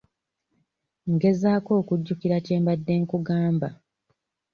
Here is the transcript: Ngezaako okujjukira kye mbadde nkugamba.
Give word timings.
Ngezaako 1.13 1.71
okujjukira 1.81 2.37
kye 2.45 2.57
mbadde 2.61 2.93
nkugamba. 3.01 3.69